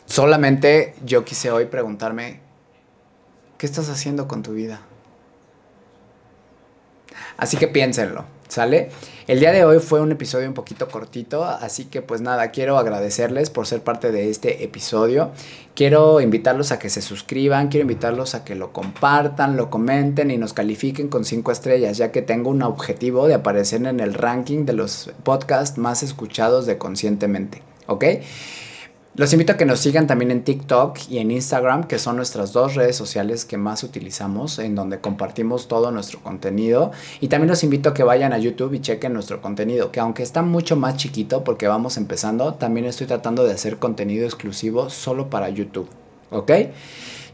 Solamente 0.08 0.96
yo 1.06 1.26
quise 1.26 1.52
hoy 1.52 1.66
preguntarme, 1.66 2.45
¿qué 3.66 3.72
estás 3.72 3.90
haciendo 3.90 4.28
con 4.28 4.44
tu 4.44 4.54
vida? 4.54 4.82
Así 7.36 7.58
que 7.58 7.68
piénsenlo, 7.68 8.26
¿sale? 8.48 8.92
El 9.26 9.40
día 9.40 9.52
de 9.52 9.66
hoy 9.66 9.80
fue 9.80 10.02
un 10.02 10.12
episodio 10.12 10.48
un 10.48 10.54
poquito 10.54 10.88
cortito, 10.88 11.44
así 11.44 11.86
que 11.86 12.04
pues 12.04 12.22
nada, 12.22 12.52
quiero 12.52 12.78
agradecerles 12.78 13.50
por 13.50 13.66
ser 13.66 13.82
parte 13.82 14.12
de 14.12 14.30
este 14.30 14.64
episodio. 14.64 15.32
Quiero 15.74 16.22
invitarlos 16.22 16.72
a 16.72 16.78
que 16.78 16.92
se 16.92 17.02
suscriban, 17.02 17.70
quiero 17.70 17.82
invitarlos 17.82 18.36
a 18.36 18.46
que 18.46 18.54
lo 18.54 18.72
compartan, 18.72 19.58
lo 19.58 19.72
comenten 19.72 20.30
y 20.30 20.38
nos 20.38 20.54
califiquen 20.54 21.08
con 21.08 21.26
cinco 21.26 21.52
estrellas, 21.52 21.98
ya 21.98 22.12
que 22.12 22.22
tengo 22.22 22.52
un 22.52 22.62
objetivo 22.62 23.28
de 23.28 23.34
aparecer 23.34 23.84
en 23.88 24.00
el 24.00 24.14
ranking 24.14 24.66
de 24.66 24.74
los 24.74 25.10
podcasts 25.24 25.80
más 25.80 26.04
escuchados 26.04 26.68
de 26.68 26.78
Conscientemente, 26.78 27.64
¿ok? 27.88 28.06
Los 29.18 29.32
invito 29.32 29.54
a 29.54 29.58
que 29.58 29.66
nos 29.66 29.80
sigan 29.80 30.08
también 30.08 30.30
en 30.30 30.44
TikTok 30.44 31.00
y 31.10 31.20
en 31.20 31.32
Instagram, 31.32 31.86
que 31.86 32.00
son 32.00 32.18
nuestras 32.18 32.52
dos 32.52 32.76
redes 32.76 32.98
sociales 32.98 33.46
que 33.46 33.56
más 33.56 33.82
utilizamos, 33.84 34.60
en 34.60 34.76
donde 34.76 35.00
compartimos 35.00 35.70
todo 35.70 35.90
nuestro 35.92 36.20
contenido. 36.20 36.92
Y 37.22 37.30
también 37.30 37.50
los 37.50 37.64
invito 37.64 37.88
a 37.88 37.94
que 37.94 38.04
vayan 38.04 38.34
a 38.34 38.40
YouTube 38.40 38.74
y 38.74 38.82
chequen 38.82 39.14
nuestro 39.14 39.42
contenido, 39.42 39.90
que 39.90 40.02
aunque 40.02 40.22
está 40.22 40.42
mucho 40.42 40.76
más 40.76 40.98
chiquito 40.98 41.46
porque 41.46 41.66
vamos 41.66 41.96
empezando, 41.96 42.56
también 42.56 42.88
estoy 42.88 43.08
tratando 43.08 43.46
de 43.46 43.54
hacer 43.54 43.78
contenido 43.78 44.26
exclusivo 44.26 44.90
solo 44.90 45.30
para 45.30 45.48
YouTube. 45.48 45.88
¿Ok? 46.32 46.52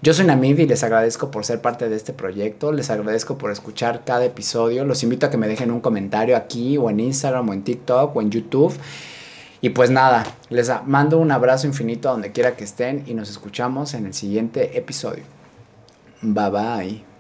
Yo 0.04 0.14
soy 0.14 0.26
Namid 0.26 0.60
y 0.60 0.68
les 0.68 0.84
agradezco 0.84 1.32
por 1.32 1.46
ser 1.46 1.62
parte 1.62 1.90
de 1.90 1.96
este 1.96 2.14
proyecto, 2.14 2.72
les 2.72 2.92
agradezco 2.92 3.40
por 3.40 3.52
escuchar 3.52 4.04
cada 4.06 4.26
episodio, 4.26 4.86
los 4.86 5.02
invito 5.02 5.26
a 5.26 5.32
que 5.32 5.38
me 5.38 5.48
dejen 5.48 5.72
un 5.72 5.80
comentario 5.80 6.38
aquí 6.38 6.78
o 6.78 6.92
en 6.92 7.00
Instagram 7.00 7.50
o 7.50 7.54
en 7.54 7.64
TikTok 7.64 8.16
o 8.16 8.22
en 8.22 8.30
YouTube. 8.30 8.74
Y 9.62 9.70
pues 9.70 9.92
nada, 9.92 10.26
les 10.50 10.72
mando 10.86 11.20
un 11.20 11.32
abrazo 11.32 11.68
infinito 11.68 12.10
a 12.10 12.14
donde 12.14 12.32
quiera 12.32 12.56
que 12.56 12.64
estén 12.64 13.04
y 13.06 13.14
nos 13.14 13.30
escuchamos 13.30 13.94
en 13.94 14.08
el 14.08 14.14
siguiente 14.14 14.78
episodio. 14.78 15.24
Bye 16.22 16.50
bye. 16.50 17.11